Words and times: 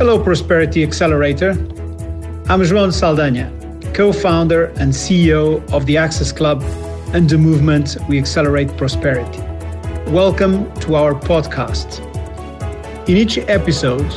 Hello, 0.00 0.18
Prosperity 0.18 0.82
Accelerator. 0.82 1.50
I'm 2.48 2.62
João 2.62 2.90
Saldanha, 2.90 3.52
co 3.92 4.14
founder 4.14 4.72
and 4.80 4.94
CEO 4.94 5.62
of 5.74 5.84
the 5.84 5.98
Access 5.98 6.32
Club 6.32 6.62
and 7.12 7.28
the 7.28 7.36
movement 7.36 7.98
We 8.08 8.18
Accelerate 8.18 8.74
Prosperity. 8.78 9.42
Welcome 10.10 10.72
to 10.80 10.94
our 10.94 11.12
podcast. 11.12 12.00
In 13.10 13.18
each 13.18 13.36
episode, 13.36 14.10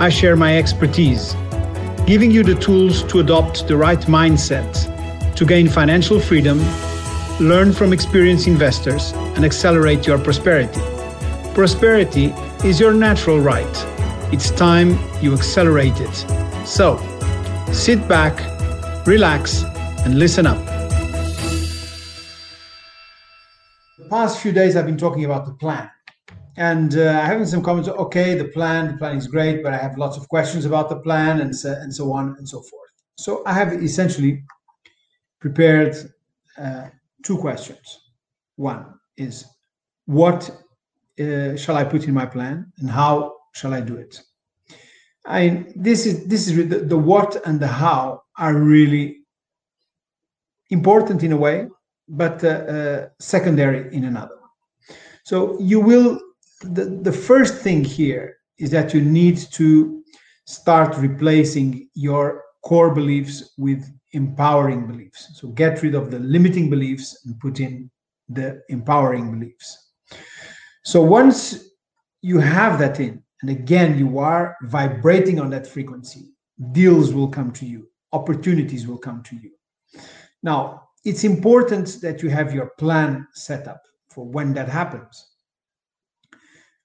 I 0.00 0.08
share 0.08 0.34
my 0.34 0.58
expertise, 0.58 1.36
giving 2.04 2.32
you 2.32 2.42
the 2.42 2.56
tools 2.56 3.04
to 3.04 3.20
adopt 3.20 3.68
the 3.68 3.76
right 3.76 4.00
mindset 4.00 4.74
to 5.36 5.46
gain 5.46 5.68
financial 5.68 6.18
freedom, 6.18 6.58
learn 7.38 7.72
from 7.72 7.92
experienced 7.92 8.48
investors, 8.48 9.12
and 9.36 9.44
accelerate 9.44 10.04
your 10.04 10.18
prosperity. 10.18 10.80
Prosperity 11.54 12.34
is 12.64 12.80
your 12.80 12.92
natural 12.92 13.38
right. 13.38 13.91
It's 14.32 14.50
time 14.50 14.98
you 15.20 15.34
accelerate 15.34 16.00
it. 16.00 16.14
So, 16.66 16.96
sit 17.70 18.08
back, 18.08 18.34
relax, 19.06 19.62
and 20.06 20.18
listen 20.18 20.46
up. 20.46 20.56
The 23.98 24.06
past 24.08 24.40
few 24.40 24.52
days, 24.52 24.74
I've 24.74 24.86
been 24.86 24.96
talking 24.96 25.26
about 25.26 25.44
the 25.44 25.52
plan. 25.52 25.90
And 26.56 26.96
uh, 26.96 27.20
I 27.22 27.26
have 27.26 27.46
some 27.46 27.62
comments. 27.62 27.90
Okay, 27.90 28.34
the 28.34 28.46
plan, 28.46 28.92
the 28.92 28.96
plan 28.96 29.18
is 29.18 29.26
great, 29.26 29.62
but 29.62 29.74
I 29.74 29.76
have 29.76 29.98
lots 29.98 30.16
of 30.16 30.26
questions 30.30 30.64
about 30.64 30.88
the 30.88 31.00
plan, 31.00 31.42
and 31.42 31.54
so, 31.54 31.72
and 31.72 31.94
so 31.94 32.10
on 32.10 32.34
and 32.38 32.48
so 32.48 32.62
forth. 32.62 32.90
So 33.18 33.42
I 33.44 33.52
have 33.52 33.82
essentially 33.82 34.42
prepared 35.40 35.94
uh, 36.56 36.88
two 37.22 37.36
questions. 37.36 38.00
One 38.56 38.94
is, 39.18 39.44
what 40.06 40.50
uh, 41.20 41.54
shall 41.54 41.76
I 41.76 41.84
put 41.84 42.08
in 42.08 42.14
my 42.14 42.24
plan, 42.24 42.72
and 42.78 42.88
how 42.88 43.41
shall 43.52 43.74
I 43.74 43.80
do 43.80 43.96
it? 43.96 44.20
I 45.24 45.66
this 45.76 46.06
is 46.06 46.26
this 46.26 46.48
is 46.48 46.68
the, 46.68 46.80
the 46.80 46.96
what 46.96 47.36
and 47.46 47.60
the 47.60 47.68
how 47.68 48.22
are 48.36 48.54
really 48.54 49.18
important 50.70 51.22
in 51.22 51.32
a 51.32 51.36
way, 51.36 51.68
but 52.08 52.42
uh, 52.42 52.48
uh, 52.48 53.08
secondary 53.20 53.94
in 53.94 54.04
another. 54.04 54.38
So 55.24 55.58
you 55.60 55.80
will 55.80 56.20
the, 56.62 56.84
the 57.02 57.12
first 57.12 57.56
thing 57.56 57.84
here 57.84 58.36
is 58.58 58.70
that 58.70 58.94
you 58.94 59.00
need 59.00 59.38
to 59.52 60.02
start 60.46 60.96
replacing 60.96 61.88
your 61.94 62.42
core 62.64 62.94
beliefs 62.94 63.54
with 63.58 63.84
empowering 64.12 64.86
beliefs. 64.86 65.30
So 65.34 65.48
get 65.48 65.82
rid 65.82 65.94
of 65.94 66.10
the 66.10 66.18
limiting 66.18 66.70
beliefs 66.70 67.24
and 67.24 67.38
put 67.40 67.60
in 67.60 67.90
the 68.28 68.62
empowering 68.68 69.30
beliefs. 69.32 69.92
So 70.84 71.02
once 71.02 71.70
you 72.22 72.38
have 72.38 72.78
that 72.78 73.00
in, 73.00 73.22
and 73.42 73.50
again, 73.50 73.98
you 73.98 74.18
are 74.20 74.56
vibrating 74.62 75.40
on 75.40 75.50
that 75.50 75.66
frequency, 75.66 76.30
deals 76.70 77.12
will 77.12 77.28
come 77.28 77.50
to 77.52 77.66
you, 77.66 77.88
opportunities 78.12 78.86
will 78.86 78.98
come 78.98 79.22
to 79.24 79.36
you. 79.36 79.50
Now, 80.44 80.84
it's 81.04 81.24
important 81.24 82.00
that 82.02 82.22
you 82.22 82.30
have 82.30 82.54
your 82.54 82.70
plan 82.78 83.26
set 83.34 83.66
up 83.66 83.82
for 84.10 84.24
when 84.24 84.54
that 84.54 84.68
happens. 84.68 85.28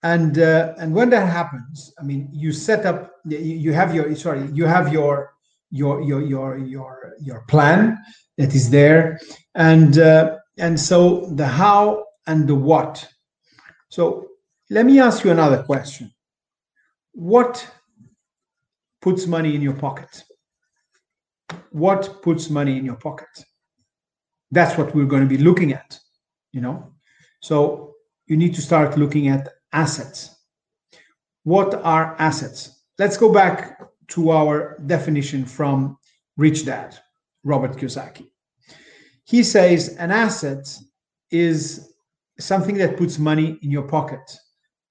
And 0.04 0.40
uh, 0.40 0.74
and 0.80 0.94
when 0.94 1.10
that 1.12 1.28
happens, 1.28 1.94
I 2.00 2.04
mean, 2.04 2.30
you 2.32 2.52
set 2.52 2.86
up, 2.86 3.12
you 3.26 3.74
have 3.74 3.94
your 3.94 4.16
sorry, 4.16 4.48
you 4.54 4.66
have 4.66 4.92
your 4.92 5.34
your 5.70 6.02
your 6.02 6.22
your 6.22 6.58
your 6.58 7.14
your 7.20 7.42
plan 7.48 7.98
that 8.38 8.54
is 8.56 8.70
there, 8.70 9.20
and 9.56 9.98
uh, 9.98 10.38
and 10.58 10.80
so 10.80 11.32
the 11.36 11.48
how 11.48 12.06
and 12.28 12.48
the 12.48 12.56
what. 12.56 13.08
So 13.90 14.28
let 14.70 14.86
me 14.86 15.00
ask 15.00 15.24
you 15.24 15.32
another 15.32 15.64
question 15.64 16.14
what 17.18 17.68
puts 19.02 19.26
money 19.26 19.56
in 19.56 19.62
your 19.64 19.74
pocket? 19.74 20.24
What 21.72 22.22
puts 22.22 22.52
money 22.52 22.78
in 22.78 22.86
your 22.86 22.96
pocket? 22.96 23.44
That's 24.52 24.78
what 24.78 24.94
we're 24.94 25.08
going 25.08 25.24
to 25.24 25.38
be 25.38 25.44
looking 25.44 25.74
at, 25.74 26.00
you 26.52 26.62
know? 26.62 26.94
So 27.42 27.96
you 28.28 28.38
need 28.38 28.54
to 28.54 28.62
start 28.62 29.00
looking 29.00 29.30
at 29.30 29.50
assets. 29.74 30.36
What 31.44 31.74
are 31.84 32.16
assets? 32.20 32.84
Let's 33.00 33.18
go 33.18 33.34
back 33.34 33.82
to 34.10 34.30
our 34.30 34.78
definition 34.86 35.44
from 35.44 35.98
Rich 36.38 36.66
Dad, 36.66 37.00
Robert 37.44 37.78
Kiyosaki. 37.78 38.28
He 39.24 39.42
says 39.42 39.96
an 39.98 40.12
asset 40.12 40.68
is 41.32 41.94
something 42.40 42.78
that 42.78 42.96
puts 42.96 43.18
money 43.18 43.58
in 43.64 43.72
your 43.72 43.88
pocket, 43.88 44.22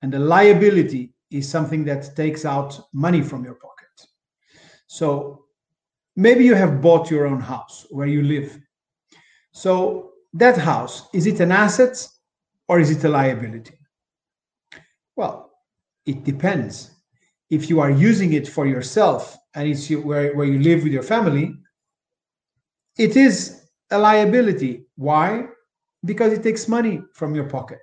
and 0.02 0.12
a 0.12 0.18
liability 0.18 1.12
is 1.30 1.48
something 1.48 1.84
that 1.84 2.14
takes 2.16 2.44
out 2.44 2.88
money 2.92 3.22
from 3.22 3.44
your 3.44 3.54
pocket. 3.54 4.06
So 4.86 5.44
maybe 6.14 6.44
you 6.44 6.54
have 6.54 6.80
bought 6.80 7.10
your 7.10 7.26
own 7.26 7.40
house 7.40 7.86
where 7.90 8.06
you 8.06 8.22
live. 8.22 8.58
So 9.52 10.12
that 10.34 10.56
house, 10.56 11.08
is 11.12 11.26
it 11.26 11.40
an 11.40 11.52
asset 11.52 12.06
or 12.68 12.80
is 12.80 12.90
it 12.90 13.04
a 13.04 13.08
liability? 13.08 13.78
Well, 15.16 15.50
it 16.04 16.24
depends. 16.24 16.90
If 17.50 17.70
you 17.70 17.80
are 17.80 17.90
using 17.90 18.32
it 18.32 18.46
for 18.46 18.66
yourself 18.66 19.36
and 19.54 19.68
it's 19.68 19.88
where, 19.90 20.34
where 20.36 20.46
you 20.46 20.60
live 20.60 20.82
with 20.82 20.92
your 20.92 21.02
family, 21.02 21.56
it 22.98 23.16
is 23.16 23.62
a 23.90 23.98
liability. 23.98 24.86
Why? 24.96 25.46
Because 26.04 26.32
it 26.32 26.42
takes 26.42 26.68
money 26.68 27.02
from 27.14 27.34
your 27.34 27.44
pocket 27.44 27.80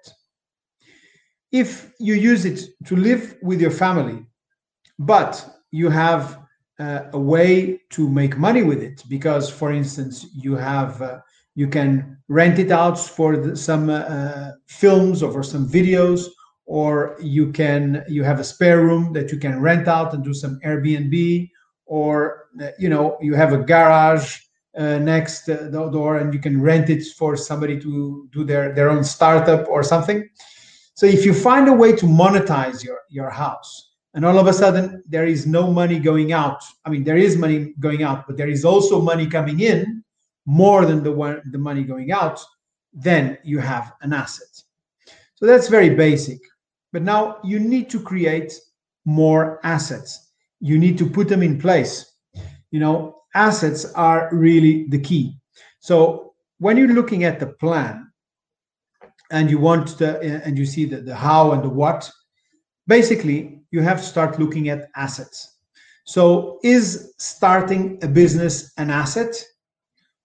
if 1.54 1.94
you 2.00 2.16
use 2.16 2.46
it 2.46 2.60
to 2.86 2.96
live 2.96 3.38
with 3.44 3.62
your 3.62 3.72
family, 3.72 4.26
but 4.98 5.48
you 5.72 5.90
have 5.90 6.40
uh, 6.80 7.04
a 7.14 7.20
way 7.20 7.80
to 7.92 8.10
make 8.10 8.38
money 8.38 8.64
with 8.64 8.82
it, 8.82 9.04
because, 9.08 9.50
for 9.50 9.72
instance, 9.72 10.26
you 10.34 10.56
have 10.56 11.02
uh, 11.02 11.20
you 11.56 11.68
can 11.68 12.18
rent 12.28 12.58
it 12.58 12.72
out 12.72 12.98
for 13.00 13.38
the, 13.38 13.56
some 13.56 13.90
uh, 13.90 14.52
films 14.66 15.22
or 15.22 15.32
for 15.32 15.44
some 15.44 15.70
videos, 15.70 16.26
or 16.66 17.16
you 17.22 17.52
can 17.52 18.04
you 18.10 18.24
have 18.24 18.40
a 18.40 18.44
spare 18.44 18.82
room 18.82 19.14
that 19.14 19.32
you 19.32 19.38
can 19.38 19.62
rent 19.62 19.88
out 19.88 20.14
and 20.14 20.24
do 20.24 20.34
some 20.34 20.60
Airbnb, 20.66 21.50
or 21.86 22.48
uh, 22.62 22.70
you 22.80 22.90
know 22.90 23.18
you 23.22 23.36
have 23.36 23.54
a 23.54 23.58
garage 23.60 24.40
uh, 24.76 24.98
next 24.98 25.48
uh, 25.50 25.70
door 25.70 26.18
and 26.18 26.34
you 26.34 26.40
can 26.40 26.60
rent 26.60 26.90
it 26.90 27.04
for 27.16 27.38
somebody 27.38 27.80
to 27.80 28.28
do 28.32 28.44
their 28.44 28.74
their 28.74 28.90
own 28.90 29.04
startup 29.04 29.68
or 29.70 29.84
something 29.84 30.28
so 30.96 31.06
if 31.06 31.26
you 31.26 31.34
find 31.34 31.68
a 31.68 31.74
way 31.74 31.96
to 31.96 32.06
monetize 32.06 32.84
your, 32.84 33.00
your 33.10 33.30
house, 33.30 33.92
and 34.14 34.24
all 34.24 34.38
of 34.38 34.48
a 34.48 34.54
sudden 34.54 35.04
there 35.08 35.26
is 35.26 35.48
no 35.48 35.72
money 35.72 36.00
going 36.00 36.34
out, 36.34 36.64
I 36.86 36.90
mean, 36.90 37.04
there 37.04 37.18
is 37.18 37.36
money 37.36 37.74
going 37.80 38.04
out, 38.04 38.28
but 38.28 38.38
there 38.38 38.50
is 38.50 38.64
also 38.64 39.02
money 39.02 39.26
coming 39.26 39.62
in 39.62 40.04
more 40.46 40.86
than 40.86 41.04
the 41.04 41.12
one 41.12 41.42
the 41.52 41.58
money 41.58 41.84
going 41.84 42.12
out, 42.12 42.40
then 42.92 43.38
you 43.44 43.60
have 43.60 43.94
an 44.02 44.14
asset. 44.14 44.62
So 45.36 45.46
that's 45.46 45.68
very 45.68 45.90
basic. 45.90 46.40
But 46.92 47.02
now 47.02 47.40
you 47.44 47.60
need 47.60 47.90
to 47.90 48.00
create 48.00 48.54
more 49.06 49.60
assets. 49.64 50.32
You 50.60 50.78
need 50.78 50.98
to 51.00 51.10
put 51.10 51.28
them 51.28 51.42
in 51.42 51.60
place. 51.60 52.14
You 52.72 52.80
know, 52.80 53.24
assets 53.34 53.86
are 53.94 54.30
really 54.32 54.88
the 54.90 55.00
key. 55.00 55.38
So 55.80 56.34
when 56.60 56.78
you're 56.78 56.88
looking 56.94 57.24
at 57.24 57.40
the 57.40 57.48
plan, 57.48 58.03
and 59.34 59.50
you 59.50 59.58
want 59.58 59.98
the 59.98 60.22
and 60.46 60.58
you 60.58 60.66
see 60.66 60.86
the, 60.86 60.98
the 61.02 61.16
how 61.16 61.52
and 61.52 61.64
the 61.64 61.70
what 61.70 62.10
basically 62.88 63.60
you 63.72 63.82
have 63.82 63.98
to 63.98 64.06
start 64.06 64.40
looking 64.40 64.70
at 64.70 64.90
assets. 64.96 65.58
So 66.06 66.60
is 66.64 67.14
starting 67.18 68.00
a 68.04 68.08
business 68.08 68.72
an 68.78 68.90
asset? 68.90 69.34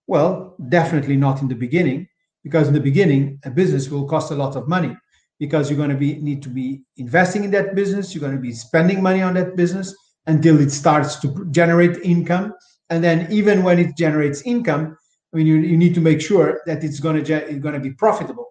Well 0.07 0.55
definitely 0.69 1.17
not 1.17 1.41
in 1.43 1.49
the 1.49 1.55
beginning 1.55 2.07
because 2.45 2.69
in 2.69 2.75
the 2.75 2.81
beginning 2.81 3.41
a 3.45 3.51
business 3.51 3.89
will 3.89 4.07
cost 4.07 4.31
a 4.31 4.35
lot 4.35 4.57
of 4.57 4.69
money 4.69 4.95
because 5.39 5.71
you're 5.71 5.79
going 5.79 5.97
to 5.97 6.03
be 6.07 6.17
need 6.17 6.43
to 6.43 6.51
be 6.51 6.83
investing 6.99 7.45
in 7.45 7.51
that 7.53 7.75
business 7.75 8.15
you're 8.15 8.27
going 8.27 8.37
to 8.37 8.49
be 8.51 8.53
spending 8.53 9.03
money 9.03 9.23
on 9.23 9.35
that 9.35 9.57
business 9.57 9.95
until 10.27 10.61
it 10.61 10.71
starts 10.71 11.17
to 11.17 11.47
generate 11.51 11.97
income. 12.03 12.53
And 12.91 13.03
then 13.03 13.27
even 13.33 13.65
when 13.65 13.79
it 13.79 13.97
generates 13.97 14.43
income 14.43 14.99
i 15.33 15.37
mean 15.37 15.47
you, 15.47 15.57
you 15.57 15.79
need 15.79 15.95
to 15.95 16.03
make 16.03 16.21
sure 16.21 16.61
that 16.67 16.85
it's 16.85 17.01
going 17.01 17.17
to 17.17 17.23
ge- 17.23 17.63
going 17.63 17.75
to 17.75 17.81
be 17.89 17.93
profitable 17.93 18.48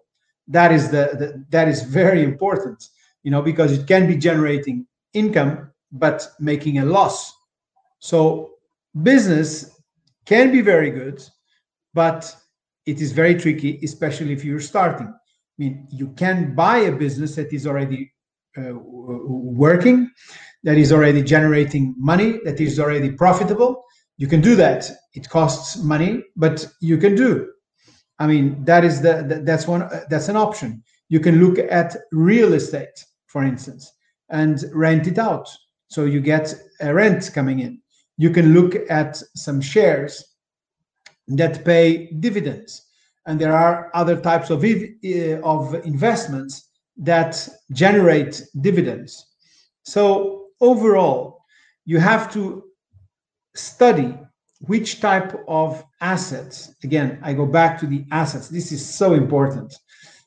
that 0.48 0.72
is 0.72 0.90
the, 0.90 1.04
the 1.18 1.44
that 1.50 1.68
is 1.68 1.82
very 1.82 2.24
important 2.24 2.88
you 3.22 3.30
know 3.30 3.42
because 3.42 3.72
it 3.72 3.86
can 3.86 4.06
be 4.06 4.16
generating 4.16 4.86
income 5.14 5.70
but 5.92 6.28
making 6.38 6.78
a 6.78 6.84
loss. 6.84 7.32
So 7.98 8.50
business 9.02 9.80
can 10.26 10.52
be 10.52 10.60
very 10.60 10.90
good 10.90 11.22
but 11.94 12.34
it 12.86 13.00
is 13.00 13.12
very 13.12 13.34
tricky 13.34 13.80
especially 13.82 14.32
if 14.32 14.44
you're 14.44 14.60
starting. 14.60 15.08
I 15.08 15.56
mean 15.58 15.86
you 15.90 16.08
can 16.08 16.54
buy 16.54 16.78
a 16.78 16.92
business 16.92 17.34
that 17.36 17.52
is 17.52 17.66
already 17.66 18.12
uh, 18.56 18.74
working 18.74 20.10
that 20.64 20.76
is 20.76 20.92
already 20.92 21.22
generating 21.22 21.94
money 21.98 22.40
that 22.44 22.60
is 22.60 22.78
already 22.78 23.10
profitable. 23.10 23.84
You 24.16 24.26
can 24.26 24.40
do 24.40 24.56
that. 24.56 24.90
It 25.14 25.28
costs 25.28 25.82
money 25.82 26.24
but 26.36 26.66
you 26.80 26.98
can 26.98 27.14
do 27.14 27.52
I 28.18 28.26
mean, 28.26 28.64
that 28.64 28.84
is 28.84 29.00
the, 29.00 29.42
that's 29.44 29.66
one 29.66 29.88
that's 30.10 30.28
an 30.28 30.36
option. 30.36 30.82
You 31.08 31.20
can 31.20 31.40
look 31.44 31.58
at 31.58 31.96
real 32.12 32.54
estate, 32.54 33.04
for 33.26 33.44
instance, 33.44 33.92
and 34.28 34.62
rent 34.72 35.06
it 35.06 35.18
out. 35.18 35.48
so 35.88 36.04
you 36.04 36.20
get 36.20 36.54
a 36.80 36.92
rent 36.92 37.30
coming 37.32 37.60
in. 37.60 37.80
You 38.18 38.30
can 38.30 38.52
look 38.52 38.74
at 38.90 39.16
some 39.34 39.60
shares 39.60 40.24
that 41.28 41.64
pay 41.64 42.10
dividends, 42.20 42.82
and 43.26 43.40
there 43.40 43.52
are 43.52 43.90
other 43.94 44.20
types 44.20 44.50
of 44.50 44.64
uh, 44.64 45.40
of 45.42 45.74
investments 45.86 46.68
that 46.96 47.48
generate 47.72 48.42
dividends. 48.60 49.26
So 49.84 50.48
overall, 50.60 51.44
you 51.86 51.98
have 51.98 52.32
to 52.32 52.64
study 53.54 54.18
which 54.60 55.00
type 55.00 55.34
of 55.46 55.84
assets. 56.00 56.74
Again, 56.82 57.18
I 57.22 57.32
go 57.32 57.46
back 57.46 57.78
to 57.80 57.86
the 57.86 58.04
assets. 58.10 58.48
This 58.48 58.72
is 58.72 58.84
so 58.84 59.14
important. 59.14 59.74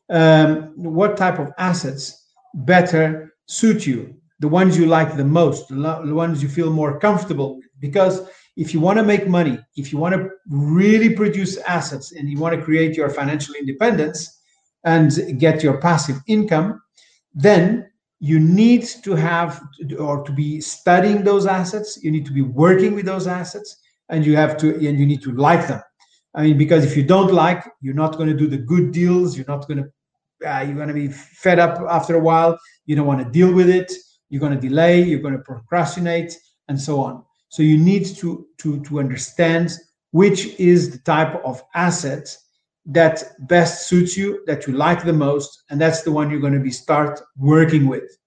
Um, 0.09 0.73
what 0.75 1.17
type 1.17 1.39
of 1.39 1.51
assets 1.57 2.29
better 2.53 3.33
suit 3.47 3.85
you? 3.85 4.15
The 4.39 4.47
ones 4.47 4.77
you 4.77 4.87
like 4.87 5.15
the 5.15 5.25
most, 5.25 5.69
the 5.69 6.15
ones 6.15 6.41
you 6.41 6.49
feel 6.49 6.71
more 6.71 6.99
comfortable 6.99 7.57
with. 7.57 7.65
Because 7.79 8.27
if 8.57 8.73
you 8.73 8.79
want 8.79 8.97
to 8.97 9.03
make 9.03 9.27
money, 9.27 9.59
if 9.75 9.91
you 9.91 9.99
want 9.99 10.15
to 10.15 10.29
really 10.49 11.15
produce 11.15 11.57
assets 11.57 12.11
and 12.13 12.29
you 12.29 12.39
want 12.39 12.55
to 12.55 12.61
create 12.61 12.95
your 12.95 13.09
financial 13.09 13.53
independence 13.55 14.41
and 14.83 15.39
get 15.39 15.61
your 15.61 15.77
passive 15.77 16.17
income, 16.27 16.81
then 17.33 17.91
you 18.19 18.39
need 18.39 18.83
to 19.03 19.15
have 19.15 19.61
or 19.97 20.23
to 20.23 20.31
be 20.31 20.61
studying 20.61 21.23
those 21.23 21.47
assets 21.47 21.99
you 22.03 22.11
need 22.11 22.25
to 22.25 22.31
be 22.31 22.43
working 22.43 22.93
with 22.93 23.05
those 23.05 23.25
assets 23.25 23.80
and 24.11 24.25
you 24.25 24.35
have 24.35 24.57
to 24.57 24.75
and 24.75 24.99
you 24.99 25.05
need 25.05 25.21
to 25.21 25.31
like 25.31 25.67
them 25.67 25.81
i 26.35 26.43
mean 26.43 26.57
because 26.57 26.85
if 26.85 26.95
you 26.95 27.03
don't 27.03 27.33
like 27.33 27.63
you're 27.81 28.01
not 28.03 28.17
going 28.17 28.29
to 28.29 28.35
do 28.35 28.47
the 28.47 28.57
good 28.57 28.91
deals 28.91 29.35
you're 29.35 29.47
not 29.47 29.67
going 29.67 29.83
to 29.83 29.89
uh, 30.47 30.61
you're 30.61 30.75
going 30.75 30.87
to 30.87 30.93
be 30.93 31.07
fed 31.07 31.59
up 31.59 31.79
after 31.89 32.15
a 32.15 32.19
while 32.19 32.59
you 32.85 32.95
don't 32.95 33.07
want 33.07 33.23
to 33.23 33.31
deal 33.31 33.51
with 33.53 33.69
it 33.69 33.91
you're 34.29 34.39
going 34.39 34.53
to 34.53 34.67
delay 34.67 35.01
you're 35.01 35.19
going 35.19 35.37
to 35.37 35.43
procrastinate 35.43 36.37
and 36.67 36.79
so 36.79 36.99
on 37.01 37.23
so 37.49 37.63
you 37.63 37.77
need 37.77 38.05
to 38.05 38.45
to 38.57 38.79
to 38.83 38.99
understand 38.99 39.71
which 40.11 40.47
is 40.59 40.91
the 40.91 40.99
type 40.99 41.41
of 41.45 41.63
asset 41.73 42.35
that 42.85 43.23
best 43.47 43.87
suits 43.87 44.17
you, 44.17 44.43
that 44.47 44.67
you 44.67 44.73
like 44.73 45.03
the 45.03 45.13
most, 45.13 45.63
and 45.69 45.79
that's 45.79 46.01
the 46.01 46.11
one 46.11 46.29
you're 46.29 46.39
going 46.39 46.53
to 46.53 46.59
be 46.59 46.71
start 46.71 47.21
working 47.37 47.87
with. 47.87 48.17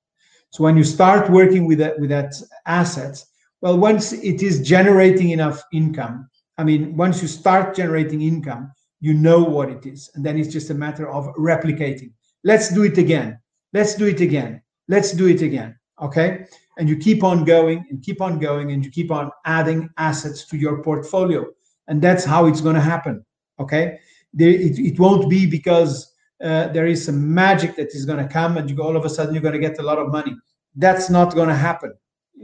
So 0.50 0.62
when 0.62 0.76
you 0.76 0.84
start 0.84 1.30
working 1.30 1.66
with 1.66 1.78
that 1.78 1.98
with 1.98 2.10
that 2.10 2.34
asset, 2.66 3.22
well, 3.64 3.78
once 3.78 4.12
it 4.12 4.42
is 4.42 4.60
generating 4.60 5.30
enough 5.30 5.60
income, 5.72 6.28
I 6.58 6.62
mean, 6.62 6.96
once 6.96 7.20
you 7.20 7.26
start 7.26 7.74
generating 7.74 8.22
income, 8.22 8.70
you 9.00 9.14
know 9.14 9.42
what 9.42 9.70
it 9.70 9.86
is, 9.86 10.10
and 10.14 10.24
then 10.24 10.38
it's 10.38 10.52
just 10.52 10.70
a 10.70 10.74
matter 10.74 11.10
of 11.10 11.26
replicating. 11.34 12.12
Let's 12.44 12.72
do 12.72 12.84
it 12.84 12.98
again. 12.98 13.40
Let's 13.72 13.96
do 13.96 14.06
it 14.06 14.20
again. 14.20 14.62
Let's 14.88 15.12
do 15.12 15.26
it 15.26 15.42
again. 15.42 15.76
Okay, 16.00 16.46
and 16.78 16.88
you 16.88 16.96
keep 16.96 17.24
on 17.24 17.44
going 17.44 17.84
and 17.90 18.02
keep 18.02 18.20
on 18.20 18.38
going, 18.38 18.70
and 18.70 18.84
you 18.84 18.90
keep 18.92 19.10
on 19.10 19.32
adding 19.46 19.90
assets 19.98 20.44
to 20.46 20.56
your 20.56 20.82
portfolio, 20.82 21.46
and 21.88 22.00
that's 22.00 22.24
how 22.24 22.46
it's 22.46 22.60
going 22.60 22.76
to 22.76 22.80
happen. 22.80 23.24
Okay 23.58 23.98
there, 24.34 24.50
it, 24.50 24.78
it 24.78 24.98
won't 24.98 25.30
be 25.30 25.46
because 25.46 26.12
uh, 26.42 26.68
there 26.68 26.86
is 26.86 27.04
some 27.04 27.32
magic 27.32 27.76
that 27.76 27.94
is 27.94 28.04
going 28.04 28.18
to 28.18 28.30
come 28.30 28.58
and 28.58 28.68
you 28.68 28.76
go, 28.76 28.82
all 28.82 28.96
of 28.96 29.04
a 29.04 29.08
sudden 29.08 29.32
you're 29.32 29.42
going 29.42 29.54
to 29.54 29.60
get 29.60 29.78
a 29.78 29.82
lot 29.82 29.98
of 29.98 30.10
money. 30.10 30.34
That's 30.74 31.08
not 31.08 31.34
going 31.34 31.48
to 31.48 31.54
happen. 31.54 31.94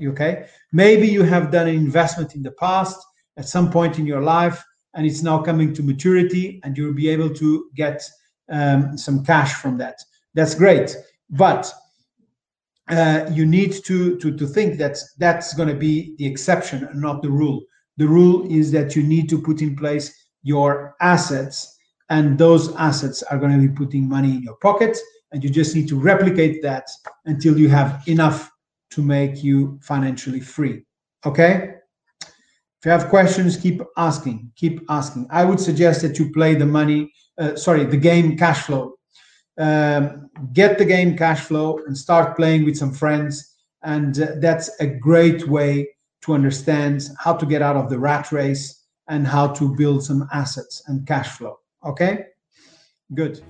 Okay. 0.09 0.47
Maybe 0.73 1.07
you 1.07 1.23
have 1.23 1.51
done 1.51 1.69
an 1.69 1.75
investment 1.75 2.35
in 2.35 2.43
the 2.43 2.53
past 2.53 2.99
at 3.37 3.49
some 3.49 3.71
point 3.71 3.99
in 3.99 4.07
your 4.07 4.21
life 4.21 4.63
and 4.95 5.07
it's 5.07 5.23
now 5.23 5.41
coming 5.41 5.73
to 5.75 5.83
maturity 5.83 6.61
and 6.65 6.77
you'll 6.77 6.95
be 6.95 7.09
able 7.09 7.31
to 7.35 7.71
get 7.75 8.03
um, 8.51 8.97
some 8.97 9.25
cash 9.25 9.55
from 9.55 9.79
that. 9.79 9.97
That's 10.35 10.55
great. 10.55 10.97
But 11.31 11.73
uh, 12.89 13.31
you 13.33 13.47
need 13.47 13.73
to, 13.85 14.17
to, 14.19 14.37
to 14.37 14.47
think 14.47 14.79
that 14.79 14.99
that's 15.19 15.55
going 15.55 15.69
to 15.69 15.75
be 15.75 16.15
the 16.19 16.27
exception 16.27 16.85
and 16.85 17.01
not 17.01 17.23
the 17.23 17.31
rule. 17.31 17.63
The 17.99 18.09
rule 18.09 18.51
is 18.51 18.73
that 18.73 18.97
you 18.97 19.03
need 19.03 19.29
to 19.29 19.41
put 19.41 19.63
in 19.63 19.77
place 19.77 20.13
your 20.43 20.97
assets 21.01 21.77
and 22.09 22.37
those 22.37 22.75
assets 22.77 23.23
are 23.25 23.39
going 23.39 23.53
to 23.53 23.69
be 23.69 23.73
putting 23.73 24.09
money 24.09 24.31
in 24.31 24.43
your 24.43 24.57
pocket 24.57 24.99
and 25.33 25.45
you 25.45 25.51
just 25.51 25.77
need 25.77 25.89
to 25.89 26.01
replicate 26.01 26.63
that 26.63 26.89
until 27.27 27.59
you 27.59 27.69
have 27.69 28.03
enough 28.09 28.51
to 28.91 29.03
make 29.03 29.43
you 29.43 29.79
financially 29.83 30.41
free 30.41 30.85
okay? 31.25 31.75
If 32.21 32.87
you 32.87 32.91
have 32.91 33.09
questions 33.09 33.57
keep 33.57 33.83
asking 33.97 34.53
keep 34.57 34.81
asking. 34.89 35.27
I 35.31 35.45
would 35.45 35.61
suggest 35.61 36.03
that 36.03 36.19
you 36.19 36.33
play 36.33 36.55
the 36.55 36.67
money 36.67 37.13
uh, 37.39 37.57
sorry 37.57 37.85
the 37.85 37.97
game 37.97 38.37
cash 38.37 38.63
flow. 38.63 38.95
Um, 39.59 40.31
get 40.53 40.79
the 40.79 40.85
game 40.85 41.17
cash 41.17 41.41
flow 41.41 41.81
and 41.87 41.97
start 41.97 42.37
playing 42.37 42.65
with 42.65 42.77
some 42.77 42.93
friends 42.93 43.57
and 43.83 44.19
uh, 44.21 44.29
that's 44.39 44.71
a 44.81 44.87
great 44.87 45.47
way 45.49 45.89
to 46.23 46.33
understand 46.33 47.09
how 47.19 47.35
to 47.35 47.47
get 47.47 47.61
out 47.61 47.77
of 47.77 47.91
the 47.91 47.99
rat 47.99 48.33
race 48.33 48.87
and 49.09 49.27
how 49.27 49.49
to 49.49 49.75
build 49.77 50.03
some 50.05 50.29
assets 50.33 50.83
and 50.87 51.07
cash 51.07 51.29
flow 51.29 51.61
Okay, 51.85 52.27
good. 53.15 53.41